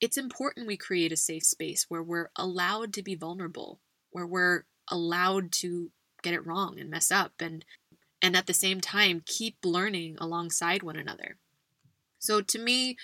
it's 0.00 0.16
important 0.16 0.66
we 0.66 0.76
create 0.76 1.12
a 1.12 1.16
safe 1.16 1.44
space 1.44 1.86
where 1.88 2.02
we're 2.02 2.30
allowed 2.36 2.92
to 2.94 3.02
be 3.02 3.16
vulnerable, 3.16 3.80
where 4.10 4.26
we're 4.26 4.64
allowed 4.88 5.50
to 5.50 5.90
get 6.22 6.34
it 6.34 6.46
wrong 6.46 6.78
and 6.78 6.90
mess 6.90 7.10
up 7.10 7.32
and 7.40 7.64
and 8.22 8.36
at 8.36 8.46
the 8.46 8.54
same 8.54 8.80
time 8.80 9.22
keep 9.26 9.56
learning 9.64 10.16
alongside 10.18 10.82
one 10.82 10.96
another. 10.96 11.36
So 12.18 12.40
to 12.40 12.58
me, 12.58 12.96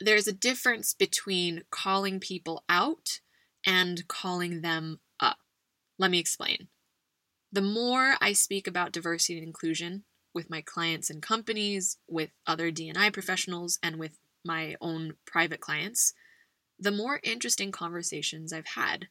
there's 0.00 0.26
a 0.26 0.32
difference 0.32 0.92
between 0.94 1.62
calling 1.70 2.18
people 2.18 2.64
out 2.68 3.20
and 3.64 4.06
calling 4.08 4.62
them 4.62 4.98
up. 5.20 5.38
Let 5.98 6.10
me 6.10 6.18
explain. 6.18 6.68
The 7.52 7.62
more 7.62 8.16
I 8.20 8.32
speak 8.32 8.66
about 8.66 8.92
diversity 8.92 9.38
and 9.38 9.46
inclusion 9.46 10.04
with 10.34 10.50
my 10.50 10.60
clients 10.60 11.08
and 11.08 11.22
companies, 11.22 11.96
with 12.06 12.30
other 12.46 12.70
D&I 12.70 13.10
professionals, 13.10 13.78
and 13.82 13.96
with 13.96 14.18
my 14.44 14.76
own 14.80 15.14
private 15.24 15.60
clients, 15.60 16.12
the 16.78 16.92
more 16.92 17.20
interesting 17.22 17.72
conversations 17.72 18.52
I've 18.52 18.66
had. 18.74 19.08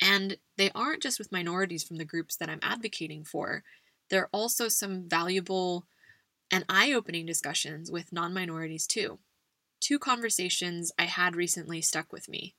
And 0.00 0.36
they 0.56 0.70
aren't 0.74 1.02
just 1.02 1.18
with 1.18 1.32
minorities 1.32 1.82
from 1.82 1.96
the 1.96 2.04
groups 2.04 2.36
that 2.36 2.48
I'm 2.48 2.60
advocating 2.62 3.24
for, 3.24 3.62
There 4.10 4.22
are 4.22 4.30
also 4.32 4.68
some 4.68 5.08
valuable 5.08 5.86
and 6.50 6.64
eye 6.68 6.92
opening 6.92 7.26
discussions 7.26 7.90
with 7.90 8.12
non 8.12 8.34
minorities 8.34 8.86
too. 8.86 9.18
Two 9.80 9.98
conversations 9.98 10.92
I 10.98 11.04
had 11.04 11.34
recently 11.34 11.80
stuck 11.80 12.12
with 12.12 12.28
me. 12.28 12.54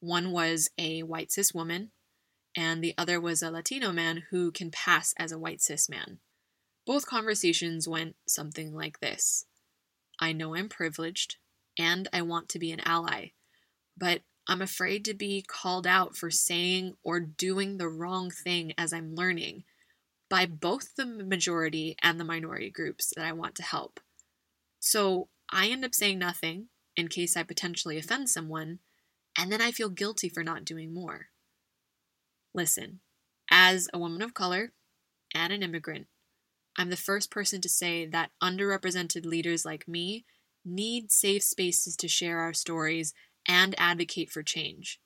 One 0.00 0.32
was 0.32 0.70
a 0.76 1.02
white 1.02 1.32
cis 1.32 1.54
woman, 1.54 1.92
and 2.58 2.82
the 2.82 2.94
other 2.98 3.20
was 3.20 3.40
a 3.40 3.52
Latino 3.52 3.92
man 3.92 4.24
who 4.30 4.50
can 4.50 4.72
pass 4.72 5.14
as 5.16 5.30
a 5.30 5.38
white 5.38 5.62
cis 5.62 5.88
man. 5.88 6.18
Both 6.84 7.06
conversations 7.06 7.86
went 7.86 8.16
something 8.26 8.74
like 8.74 8.98
this 8.98 9.46
I 10.18 10.32
know 10.32 10.56
I'm 10.56 10.68
privileged, 10.68 11.36
and 11.78 12.08
I 12.12 12.22
want 12.22 12.48
to 12.48 12.58
be 12.58 12.72
an 12.72 12.80
ally, 12.84 13.28
but 13.96 14.22
I'm 14.48 14.60
afraid 14.60 15.04
to 15.04 15.14
be 15.14 15.44
called 15.46 15.86
out 15.86 16.16
for 16.16 16.32
saying 16.32 16.94
or 17.04 17.20
doing 17.20 17.78
the 17.78 17.88
wrong 17.88 18.28
thing 18.28 18.72
as 18.76 18.92
I'm 18.92 19.14
learning 19.14 19.62
by 20.28 20.44
both 20.44 20.96
the 20.96 21.06
majority 21.06 21.94
and 22.02 22.18
the 22.18 22.24
minority 22.24 22.70
groups 22.70 23.12
that 23.14 23.24
I 23.24 23.32
want 23.32 23.54
to 23.56 23.62
help. 23.62 24.00
So 24.80 25.28
I 25.48 25.68
end 25.68 25.84
up 25.84 25.94
saying 25.94 26.18
nothing 26.18 26.70
in 26.96 27.06
case 27.06 27.36
I 27.36 27.44
potentially 27.44 27.98
offend 27.98 28.28
someone, 28.28 28.80
and 29.38 29.52
then 29.52 29.60
I 29.60 29.70
feel 29.70 29.90
guilty 29.90 30.28
for 30.28 30.42
not 30.42 30.64
doing 30.64 30.92
more. 30.92 31.28
Listen, 32.54 33.00
as 33.50 33.88
a 33.92 33.98
woman 33.98 34.22
of 34.22 34.34
color 34.34 34.72
and 35.34 35.52
an 35.52 35.62
immigrant, 35.62 36.06
I'm 36.76 36.90
the 36.90 36.96
first 36.96 37.30
person 37.30 37.60
to 37.60 37.68
say 37.68 38.06
that 38.06 38.30
underrepresented 38.42 39.26
leaders 39.26 39.64
like 39.64 39.88
me 39.88 40.24
need 40.64 41.10
safe 41.10 41.42
spaces 41.42 41.96
to 41.96 42.08
share 42.08 42.38
our 42.38 42.52
stories 42.52 43.14
and 43.46 43.74
advocate 43.78 44.30
for 44.30 44.42
change. 44.42 45.00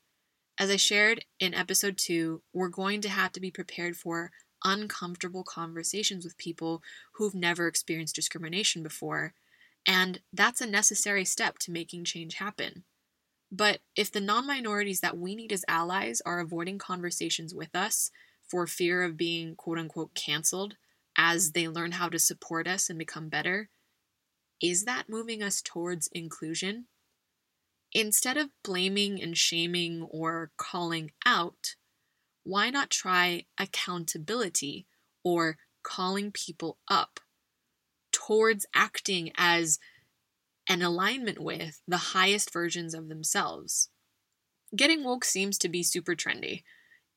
As 0.58 0.70
I 0.70 0.76
shared 0.76 1.25
in 1.40 1.54
episode 1.54 1.96
2, 1.96 2.42
we're 2.52 2.68
going 2.68 3.00
to 3.00 3.08
have 3.08 3.32
to 3.32 3.40
be 3.40 3.50
prepared 3.50 3.96
for 3.96 4.30
uncomfortable 4.64 5.44
conversations 5.44 6.25
with 6.25 6.37
people 6.37 6.82
who've 7.14 7.34
never 7.34 7.66
experienced 7.66 8.14
discrimination 8.14 8.82
before, 8.82 9.34
and 9.87 10.20
that's 10.32 10.61
a 10.61 10.66
necessary 10.66 11.25
step 11.25 11.58
to 11.61 11.72
making 11.72 12.04
change 12.04 12.34
happen. 12.34 12.84
But 13.54 13.80
if 13.94 14.11
the 14.11 14.21
non 14.21 14.47
minorities 14.47 15.00
that 15.00 15.18
we 15.18 15.37
need 15.37 15.52
as 15.52 15.64
allies 15.68 16.23
are 16.25 16.40
avoiding 16.40 16.78
conversations 16.78 17.54
with 17.54 17.76
us 17.76 18.11
for 18.49 18.66
fear 18.66 19.02
of 19.02 19.18
being 19.18 19.54
quote 19.54 19.78
unquote 19.78 20.14
canceled 20.14 20.76
as 21.18 21.52
they 21.52 21.68
learn 21.68 21.92
how 21.92 22.09
to 22.09 22.18
support 22.18 22.66
us 22.66 22.88
and 22.88 22.99
become 22.99 23.28
better, 23.28 23.68
is 24.62 24.85
that 24.87 25.11
moving 25.11 25.42
us 25.42 25.61
towards 25.61 26.09
inclusion? 26.09 26.87
Instead 27.92 28.38
of 28.38 28.49
blaming 28.64 29.23
and 29.23 29.37
shaming 29.37 30.00
or 30.00 30.50
calling 30.56 31.11
out, 31.26 31.76
why 32.44 32.71
not 32.71 32.88
try 32.88 33.44
accountability 33.59 34.87
or 35.23 35.59
calling 35.82 36.32
people 36.32 36.78
up 36.88 37.21
towards 38.12 38.64
acting 38.75 39.30
as 39.37 39.78
an 40.72 40.80
alignment 40.82 41.38
with 41.38 41.82
the 41.86 41.98
highest 41.98 42.52
versions 42.52 42.94
of 42.94 43.08
themselves? 43.08 43.90
Getting 44.74 45.04
woke 45.04 45.24
seems 45.24 45.58
to 45.58 45.68
be 45.68 45.82
super 45.82 46.14
trendy. 46.14 46.62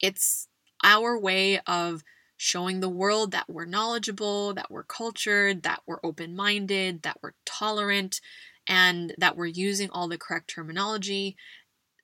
It's 0.01 0.49
our 0.83 1.17
way 1.17 1.61
of 1.65 2.03
showing 2.35 2.81
the 2.81 2.89
world 2.89 3.31
that 3.31 3.45
we're 3.47 3.65
knowledgeable, 3.65 4.53
that 4.53 4.69
we're 4.69 4.83
cultured, 4.83 5.63
that 5.63 5.81
we're 5.87 6.01
open 6.03 6.35
minded, 6.35 7.03
that 7.03 7.17
we're 7.23 7.31
tolerant, 7.45 8.19
and 8.67 9.15
that 9.17 9.37
we're 9.37 9.45
using 9.45 9.89
all 9.89 10.09
the 10.09 10.17
correct 10.17 10.49
terminology, 10.49 11.37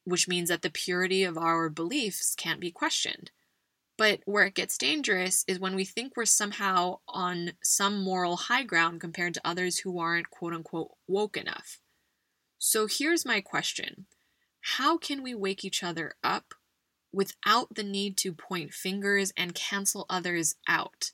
which 0.05 0.29
means 0.29 0.48
that 0.48 0.62
the 0.62 0.70
purity 0.70 1.25
of 1.25 1.38
our 1.38 1.70
beliefs 1.70 2.34
can't 2.34 2.62
be 2.62 2.72
questioned. 2.72 3.31
But 3.98 4.22
where 4.26 4.46
it 4.46 4.56
gets 4.56 4.78
dangerous 4.78 5.46
is 5.48 5.60
when 5.60 5.76
we 5.76 5.86
think 5.86 6.14
we're 6.16 6.26
somehow 6.26 7.00
on 7.08 7.54
some 7.64 8.02
moral 8.02 8.36
high 8.36 8.64
ground 8.64 9.02
compared 9.02 9.34
to 9.36 9.48
others 9.48 9.80
who 9.80 10.00
aren't 10.00 10.30
quote 10.30 10.54
unquote 10.54 10.92
woke 11.08 11.38
enough. 11.38 11.80
So 12.58 12.88
here's 12.90 13.26
my 13.26 13.42
question 13.42 14.06
How 14.62 14.98
can 14.98 15.22
we 15.22 15.36
wake 15.36 15.64
each 15.64 15.84
other 15.84 16.16
up 16.24 16.54
without 17.14 17.76
the 17.76 17.84
need 17.84 18.18
to 18.18 18.34
point 18.34 18.74
fingers 18.74 19.34
and 19.38 19.54
cancel 19.54 20.06
others 20.10 20.56
out? 20.68 21.12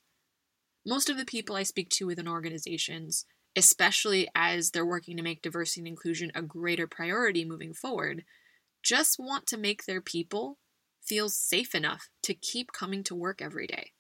Most 0.86 1.10
of 1.10 1.18
the 1.18 1.26
people 1.26 1.56
I 1.56 1.64
speak 1.64 1.90
to 1.90 2.08
within 2.08 2.28
organizations 2.28 3.26
especially 3.58 4.30
as 4.36 4.70
they're 4.70 4.86
working 4.86 5.18
to 5.18 5.24
make 5.24 5.42
diversity 5.42 5.82
and 5.82 5.88
inclusion 5.88 6.32
a 6.36 6.44
greater 6.44 6.86
priority 6.86 7.44
moving 7.44 7.74
forward, 7.74 8.24
just 8.84 9.18
want 9.18 9.48
to 9.48 9.58
make 9.58 9.86
their 9.86 10.00
people 10.00 10.60
feel 11.08 11.30
safe 11.30 11.74
enough 11.74 12.10
to 12.24 12.34
keep 12.34 12.72
coming 12.72 13.04
to 13.04 13.16
work 13.16 13.42
every 13.42 13.68
day. 13.68 13.92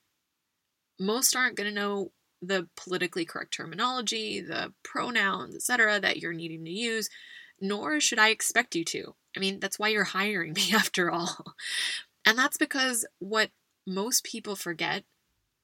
Most 1.00 1.36
aren't 1.36 1.56
going 1.56 1.70
to 1.70 1.76
know 1.76 2.12
the 2.42 2.68
politically 2.76 3.26
correct 3.26 3.54
terminology, 3.54 4.42
the 4.42 4.74
pronouns, 4.84 5.56
etc., 5.56 6.00
that 6.00 6.18
you're 6.18 6.34
needing 6.34 6.66
to 6.66 6.72
use, 6.72 7.10
nor 7.60 8.00
should 8.00 8.20
I 8.20 8.30
expect 8.30 8.76
you 8.76 8.84
to. 8.86 9.16
I 9.36 9.40
mean, 9.40 9.60
that's 9.60 9.80
why 9.80 9.90
you're 9.90 10.04
hiring 10.20 10.54
me 10.54 10.74
after 10.74 11.12
all. 11.12 11.56
And 12.26 12.38
that's 12.38 12.58
because 12.58 13.06
what 13.20 13.52
most 13.86 14.24
people 14.24 14.56
forget 14.56 15.04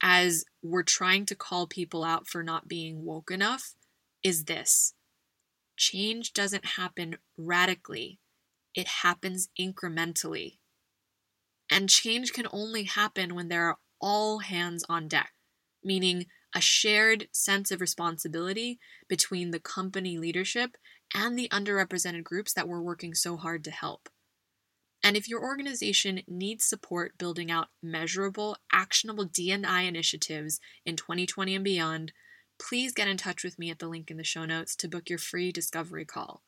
as 0.01 0.45
we're 0.61 0.83
trying 0.83 1.25
to 1.25 1.35
call 1.35 1.67
people 1.67 2.03
out 2.03 2.27
for 2.27 2.43
not 2.43 2.67
being 2.67 3.05
woke 3.05 3.31
enough 3.31 3.75
is 4.23 4.45
this 4.45 4.93
change 5.75 6.33
doesn't 6.33 6.65
happen 6.65 7.17
radically, 7.37 8.19
it 8.75 8.87
happens 8.87 9.49
incrementally. 9.59 10.57
And 11.69 11.89
change 11.89 12.33
can 12.33 12.47
only 12.51 12.83
happen 12.83 13.35
when 13.35 13.47
there 13.47 13.67
are 13.67 13.77
all 13.99 14.39
hands 14.39 14.83
on 14.89 15.07
deck, 15.07 15.33
meaning 15.83 16.25
a 16.53 16.61
shared 16.61 17.27
sense 17.31 17.71
of 17.71 17.81
responsibility 17.81 18.79
between 19.07 19.51
the 19.51 19.59
company 19.59 20.17
leadership 20.17 20.77
and 21.13 21.37
the 21.37 21.49
underrepresented 21.49 22.23
groups 22.23 22.53
that 22.53 22.67
we're 22.67 22.81
working 22.81 23.13
so 23.13 23.37
hard 23.37 23.63
to 23.63 23.71
help. 23.71 24.09
And 25.03 25.17
if 25.17 25.27
your 25.27 25.43
organization 25.43 26.21
needs 26.27 26.63
support 26.63 27.17
building 27.17 27.51
out 27.51 27.67
measurable, 27.81 28.55
actionable 28.71 29.25
D&I 29.25 29.81
initiatives 29.81 30.61
in 30.85 30.95
2020 30.95 31.55
and 31.55 31.63
beyond, 31.63 32.13
please 32.59 32.93
get 32.93 33.09
in 33.09 33.17
touch 33.17 33.43
with 33.43 33.59
me 33.59 33.69
at 33.69 33.79
the 33.79 33.89
link 33.89 34.09
in 34.09 34.17
the 34.17 34.23
show 34.23 34.45
notes 34.45 34.75
to 34.77 34.87
book 34.87 35.09
your 35.09 35.19
free 35.19 35.51
discovery 35.51 36.05
call. 36.05 36.41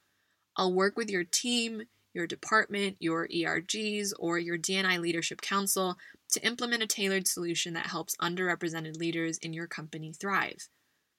I'll 0.56 0.74
work 0.74 0.96
with 0.96 1.10
your 1.10 1.26
team, 1.26 1.84
your 2.16 2.26
department, 2.26 2.96
your 3.00 3.28
ERGs, 3.28 4.14
or 4.18 4.40
your 4.40 4.58
D&I 4.58 4.98
Leadership 4.98 5.42
Council 5.42 5.98
to 6.32 6.46
implement 6.46 6.82
a 6.82 6.88
tailored 6.88 7.28
solution 7.28 7.74
that 7.74 7.88
helps 7.88 8.16
underrepresented 8.18 8.98
leaders 8.98 9.38
in 9.40 9.54
your 9.54 9.68
company 9.68 10.14
thrive. 10.14 10.70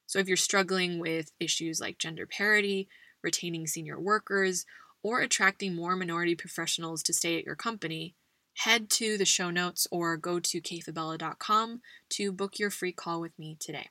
So 0.06 0.18
if 0.18 0.26
you're 0.26 0.36
struggling 0.36 0.98
with 0.98 1.32
issues 1.38 1.80
like 1.80 1.98
gender 1.98 2.26
parity, 2.26 2.88
retaining 3.22 3.66
senior 3.66 4.00
workers, 4.00 4.64
or 5.02 5.20
attracting 5.20 5.74
more 5.74 5.94
minority 5.94 6.34
professionals 6.34 7.02
to 7.04 7.12
stay 7.12 7.38
at 7.38 7.44
your 7.44 7.54
company, 7.54 8.14
head 8.58 8.88
to 8.88 9.18
the 9.18 9.24
show 9.24 9.50
notes 9.50 9.86
or 9.90 10.16
go 10.16 10.40
to 10.40 10.60
kayfabella.com 10.60 11.80
to 12.10 12.32
book 12.32 12.58
your 12.58 12.70
free 12.70 12.92
call 12.92 13.20
with 13.20 13.38
me 13.38 13.56
today. 13.60 13.90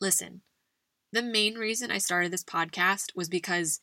Listen, 0.00 0.42
the 1.12 1.22
main 1.22 1.54
reason 1.54 1.90
I 1.90 1.98
started 1.98 2.32
this 2.32 2.44
podcast 2.44 3.16
was 3.16 3.28
because 3.28 3.80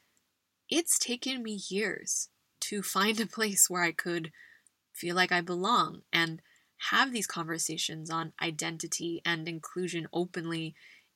it's 0.75 0.97
taken 0.97 1.43
me 1.43 1.61
years 1.69 2.29
to 2.59 2.81
find 2.81 3.19
a 3.19 3.27
place 3.27 3.69
where 3.69 3.83
I 3.83 3.91
could 3.91 4.31
feel 4.91 5.15
like 5.15 5.31
I 5.31 5.39
belong 5.39 6.01
and 6.11 6.41
have 6.89 7.11
these 7.11 7.27
conversations 7.27 8.09
on 8.09 8.33
identity 8.41 9.21
and 9.23 9.47
inclusion 9.47 10.07
openly 10.11 10.73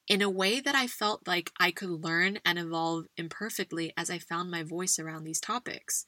in 0.07 0.21
a 0.21 0.29
way 0.29 0.59
that 0.59 0.75
I 0.75 0.85
felt 0.85 1.27
like 1.27 1.51
I 1.59 1.71
could 1.71 1.89
learn 1.89 2.37
and 2.45 2.59
evolve 2.59 3.05
imperfectly 3.17 3.93
as 3.97 4.11
I 4.11 4.19
found 4.19 4.51
my 4.51 4.61
voice 4.61 4.99
around 4.99 5.23
these 5.23 5.41
topics. 5.41 6.05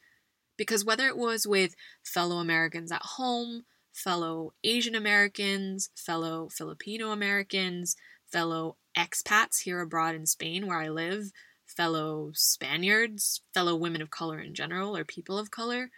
Because 0.56 0.86
whether 0.86 1.08
it 1.08 1.18
was 1.18 1.48
with 1.48 1.76
fellow 2.04 2.38
Americans 2.38 2.92
at 2.92 3.02
home, 3.02 3.64
fellow 3.92 4.54
Asian 4.64 4.94
Americans, 4.94 5.90
fellow 5.96 6.50
Filipino 6.50 7.10
Americans, 7.10 7.96
fellow 8.32 8.78
expats 8.96 9.64
here 9.64 9.82
abroad 9.82 10.14
in 10.14 10.28
Spain, 10.28 10.68
where 10.68 10.78
I 10.78 10.90
live, 10.90 11.32
fellow 11.76 12.32
Spaniards, 12.34 13.42
fellow 13.54 13.76
women 13.76 14.02
of 14.02 14.10
color 14.10 14.40
in 14.40 14.54
general, 14.54 14.96
or 14.96 15.04
people 15.04 15.38
of 15.38 15.52
color, 15.52 15.92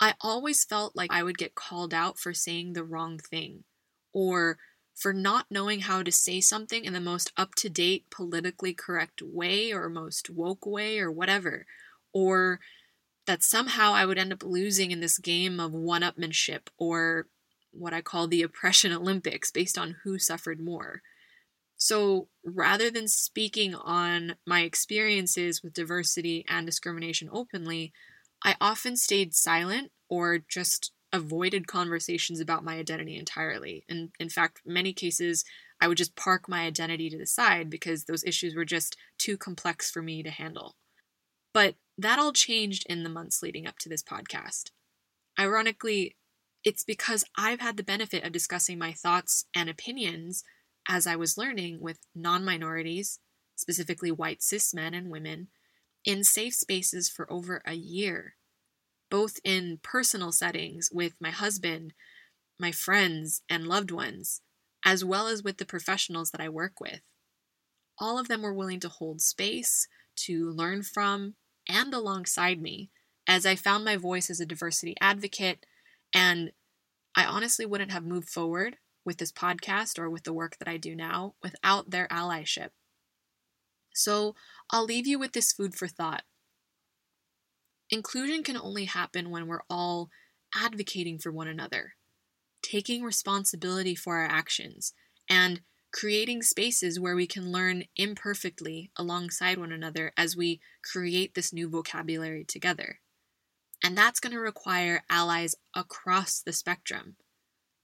I 0.00 0.14
always 0.20 0.64
felt 0.64 0.96
like 0.96 1.12
I 1.12 1.22
would 1.22 1.38
get 1.38 1.54
called 1.54 1.94
out 1.94 2.18
for 2.18 2.34
saying 2.34 2.72
the 2.72 2.84
wrong 2.84 3.18
thing 3.18 3.64
or 4.12 4.58
for 4.94 5.12
not 5.12 5.46
knowing 5.50 5.80
how 5.80 6.02
to 6.02 6.12
say 6.12 6.40
something 6.40 6.84
in 6.84 6.92
the 6.92 7.00
most 7.00 7.32
up 7.36 7.54
to 7.56 7.68
date, 7.68 8.04
politically 8.10 8.72
correct 8.72 9.20
way 9.22 9.72
or 9.72 9.88
most 9.88 10.30
woke 10.30 10.66
way 10.66 11.00
or 11.00 11.10
whatever. 11.10 11.66
Or 12.12 12.60
that 13.26 13.42
somehow 13.42 13.92
I 13.92 14.06
would 14.06 14.18
end 14.18 14.32
up 14.32 14.44
losing 14.44 14.90
in 14.90 15.00
this 15.00 15.18
game 15.18 15.58
of 15.58 15.72
one 15.72 16.02
upmanship 16.02 16.68
or 16.78 17.26
what 17.72 17.92
I 17.92 18.02
call 18.02 18.28
the 18.28 18.42
oppression 18.42 18.92
Olympics 18.94 19.50
based 19.50 19.76
on 19.76 19.96
who 20.04 20.18
suffered 20.18 20.60
more. 20.60 21.02
So 21.84 22.28
rather 22.42 22.90
than 22.90 23.08
speaking 23.08 23.74
on 23.74 24.36
my 24.46 24.62
experiences 24.62 25.62
with 25.62 25.74
diversity 25.74 26.42
and 26.48 26.64
discrimination 26.64 27.28
openly, 27.30 27.92
I 28.42 28.56
often 28.58 28.96
stayed 28.96 29.34
silent 29.34 29.92
or 30.08 30.38
just 30.38 30.92
avoided 31.12 31.66
conversations 31.66 32.40
about 32.40 32.64
my 32.64 32.76
identity 32.76 33.18
entirely. 33.18 33.84
And 33.86 34.12
in 34.18 34.30
fact, 34.30 34.62
many 34.64 34.94
cases, 34.94 35.44
I 35.78 35.88
would 35.88 35.98
just 35.98 36.16
park 36.16 36.48
my 36.48 36.62
identity 36.62 37.10
to 37.10 37.18
the 37.18 37.26
side 37.26 37.68
because 37.68 38.04
those 38.04 38.24
issues 38.24 38.54
were 38.54 38.64
just 38.64 38.96
too 39.18 39.36
complex 39.36 39.90
for 39.90 40.00
me 40.00 40.22
to 40.22 40.30
handle. 40.30 40.76
But 41.52 41.74
that 41.98 42.18
all 42.18 42.32
changed 42.32 42.86
in 42.88 43.02
the 43.02 43.10
months 43.10 43.42
leading 43.42 43.66
up 43.66 43.76
to 43.80 43.90
this 43.90 44.02
podcast. 44.02 44.70
Ironically, 45.38 46.16
it's 46.64 46.82
because 46.82 47.26
I've 47.36 47.60
had 47.60 47.76
the 47.76 47.82
benefit 47.82 48.24
of 48.24 48.32
discussing 48.32 48.78
my 48.78 48.92
thoughts 48.92 49.44
and 49.54 49.68
opinions 49.68 50.44
as 50.88 51.06
I 51.06 51.16
was 51.16 51.38
learning 51.38 51.80
with 51.80 51.98
non 52.14 52.44
minorities, 52.44 53.20
specifically 53.56 54.10
white 54.10 54.42
cis 54.42 54.74
men 54.74 54.94
and 54.94 55.10
women, 55.10 55.48
in 56.04 56.24
safe 56.24 56.54
spaces 56.54 57.08
for 57.08 57.30
over 57.32 57.62
a 57.64 57.74
year 57.74 58.36
both 59.14 59.38
in 59.44 59.78
personal 59.80 60.32
settings 60.32 60.90
with 60.92 61.14
my 61.20 61.30
husband, 61.30 61.92
my 62.58 62.72
friends, 62.72 63.42
and 63.48 63.64
loved 63.64 63.92
ones, 63.92 64.40
as 64.84 65.04
well 65.04 65.28
as 65.28 65.40
with 65.40 65.58
the 65.58 65.64
professionals 65.64 66.32
that 66.32 66.40
I 66.40 66.48
work 66.48 66.80
with. 66.80 67.00
All 67.96 68.18
of 68.18 68.26
them 68.26 68.42
were 68.42 68.52
willing 68.52 68.80
to 68.80 68.88
hold 68.88 69.20
space, 69.20 69.86
to 70.16 70.50
learn 70.50 70.82
from, 70.82 71.34
and 71.68 71.94
alongside 71.94 72.60
me 72.60 72.90
as 73.28 73.46
I 73.46 73.54
found 73.54 73.84
my 73.84 73.96
voice 73.96 74.28
as 74.30 74.40
a 74.40 74.46
diversity 74.46 74.96
advocate. 75.00 75.64
And 76.12 76.50
I 77.14 77.24
honestly 77.24 77.66
wouldn't 77.66 77.92
have 77.92 78.04
moved 78.04 78.28
forward 78.28 78.78
with 79.04 79.18
this 79.18 79.32
podcast 79.32 79.98
or 79.98 80.08
with 80.08 80.24
the 80.24 80.32
work 80.32 80.56
that 80.58 80.68
I 80.68 80.76
do 80.76 80.94
now 80.94 81.34
without 81.42 81.90
their 81.90 82.08
allyship. 82.08 82.70
So 83.94 84.34
I'll 84.70 84.84
leave 84.84 85.06
you 85.06 85.18
with 85.18 85.32
this 85.32 85.52
food 85.52 85.74
for 85.74 85.86
thought. 85.86 86.22
Inclusion 87.90 88.42
can 88.42 88.56
only 88.56 88.86
happen 88.86 89.30
when 89.30 89.46
we're 89.46 89.62
all 89.70 90.10
advocating 90.54 91.18
for 91.18 91.30
one 91.30 91.48
another, 91.48 91.94
taking 92.62 93.02
responsibility 93.02 93.94
for 93.94 94.16
our 94.16 94.26
actions, 94.26 94.94
and 95.28 95.60
creating 95.92 96.42
spaces 96.42 96.98
where 96.98 97.14
we 97.14 97.26
can 97.26 97.52
learn 97.52 97.84
imperfectly 97.96 98.90
alongside 98.96 99.58
one 99.58 99.70
another 99.70 100.12
as 100.16 100.36
we 100.36 100.60
create 100.82 101.34
this 101.34 101.52
new 101.52 101.68
vocabulary 101.68 102.44
together. 102.44 102.98
And 103.82 103.96
that's 103.96 104.18
going 104.18 104.32
to 104.32 104.40
require 104.40 105.04
allies 105.08 105.54
across 105.74 106.40
the 106.40 106.52
spectrum. 106.52 107.16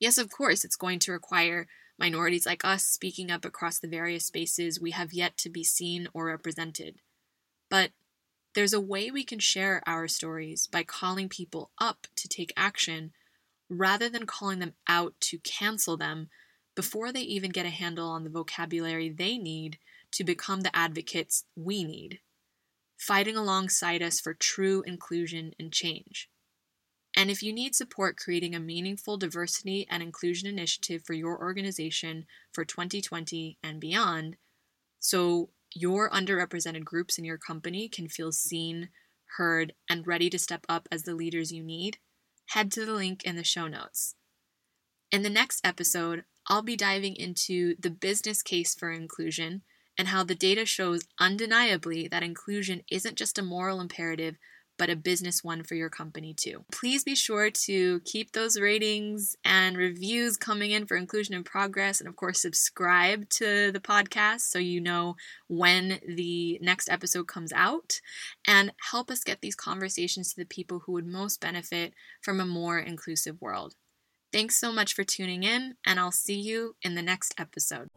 Yes, 0.00 0.16
of 0.16 0.30
course, 0.30 0.64
it's 0.64 0.76
going 0.76 0.98
to 1.00 1.12
require 1.12 1.68
minorities 1.98 2.46
like 2.46 2.64
us 2.64 2.84
speaking 2.84 3.30
up 3.30 3.44
across 3.44 3.78
the 3.78 3.86
various 3.86 4.24
spaces 4.24 4.80
we 4.80 4.92
have 4.92 5.12
yet 5.12 5.36
to 5.36 5.50
be 5.50 5.62
seen 5.62 6.08
or 6.14 6.24
represented. 6.24 6.96
But 7.68 7.90
there's 8.54 8.72
a 8.72 8.80
way 8.80 9.10
we 9.10 9.24
can 9.24 9.38
share 9.38 9.82
our 9.86 10.08
stories 10.08 10.66
by 10.66 10.82
calling 10.82 11.28
people 11.28 11.70
up 11.78 12.06
to 12.16 12.26
take 12.26 12.52
action 12.56 13.12
rather 13.68 14.08
than 14.08 14.26
calling 14.26 14.58
them 14.58 14.72
out 14.88 15.14
to 15.20 15.38
cancel 15.38 15.98
them 15.98 16.30
before 16.74 17.12
they 17.12 17.20
even 17.20 17.50
get 17.50 17.66
a 17.66 17.70
handle 17.70 18.08
on 18.08 18.24
the 18.24 18.30
vocabulary 18.30 19.10
they 19.10 19.36
need 19.36 19.78
to 20.12 20.24
become 20.24 20.62
the 20.62 20.74
advocates 20.74 21.44
we 21.54 21.84
need, 21.84 22.20
fighting 22.98 23.36
alongside 23.36 24.02
us 24.02 24.18
for 24.18 24.32
true 24.32 24.82
inclusion 24.86 25.52
and 25.58 25.72
change. 25.72 26.29
And 27.16 27.30
if 27.30 27.42
you 27.42 27.52
need 27.52 27.74
support 27.74 28.16
creating 28.16 28.54
a 28.54 28.60
meaningful 28.60 29.16
diversity 29.16 29.86
and 29.90 30.02
inclusion 30.02 30.48
initiative 30.48 31.02
for 31.04 31.12
your 31.12 31.38
organization 31.38 32.26
for 32.52 32.64
2020 32.64 33.58
and 33.62 33.80
beyond, 33.80 34.36
so 35.00 35.50
your 35.74 36.10
underrepresented 36.10 36.84
groups 36.84 37.18
in 37.18 37.24
your 37.24 37.38
company 37.38 37.88
can 37.88 38.08
feel 38.08 38.32
seen, 38.32 38.90
heard, 39.36 39.72
and 39.88 40.06
ready 40.06 40.30
to 40.30 40.38
step 40.38 40.64
up 40.68 40.88
as 40.90 41.02
the 41.02 41.14
leaders 41.14 41.52
you 41.52 41.62
need, 41.62 41.98
head 42.50 42.70
to 42.72 42.84
the 42.84 42.92
link 42.92 43.24
in 43.24 43.36
the 43.36 43.44
show 43.44 43.66
notes. 43.66 44.14
In 45.10 45.22
the 45.22 45.30
next 45.30 45.64
episode, 45.64 46.24
I'll 46.46 46.62
be 46.62 46.76
diving 46.76 47.16
into 47.16 47.74
the 47.78 47.90
business 47.90 48.42
case 48.42 48.74
for 48.74 48.90
inclusion 48.90 49.62
and 49.98 50.08
how 50.08 50.24
the 50.24 50.34
data 50.34 50.64
shows 50.64 51.06
undeniably 51.18 52.08
that 52.08 52.22
inclusion 52.22 52.82
isn't 52.90 53.18
just 53.18 53.38
a 53.38 53.42
moral 53.42 53.80
imperative, 53.80 54.36
but 54.80 54.88
a 54.88 54.96
business 54.96 55.44
one 55.44 55.62
for 55.62 55.74
your 55.74 55.90
company 55.90 56.32
too. 56.32 56.64
Please 56.72 57.04
be 57.04 57.14
sure 57.14 57.50
to 57.50 58.00
keep 58.06 58.32
those 58.32 58.58
ratings 58.58 59.36
and 59.44 59.76
reviews 59.76 60.38
coming 60.38 60.70
in 60.70 60.86
for 60.86 60.96
Inclusion 60.96 61.34
in 61.34 61.44
Progress. 61.44 62.00
And 62.00 62.08
of 62.08 62.16
course, 62.16 62.40
subscribe 62.40 63.28
to 63.28 63.70
the 63.72 63.78
podcast 63.78 64.40
so 64.40 64.58
you 64.58 64.80
know 64.80 65.16
when 65.48 66.00
the 66.08 66.58
next 66.62 66.88
episode 66.88 67.28
comes 67.28 67.52
out. 67.52 68.00
And 68.48 68.72
help 68.90 69.10
us 69.10 69.22
get 69.22 69.42
these 69.42 69.54
conversations 69.54 70.30
to 70.30 70.40
the 70.40 70.46
people 70.46 70.78
who 70.86 70.92
would 70.92 71.06
most 71.06 71.42
benefit 71.42 71.92
from 72.22 72.40
a 72.40 72.46
more 72.46 72.78
inclusive 72.78 73.38
world. 73.38 73.74
Thanks 74.32 74.56
so 74.56 74.72
much 74.72 74.94
for 74.94 75.04
tuning 75.04 75.42
in, 75.42 75.74
and 75.84 76.00
I'll 76.00 76.10
see 76.10 76.40
you 76.40 76.76
in 76.82 76.94
the 76.94 77.02
next 77.02 77.34
episode. 77.38 77.88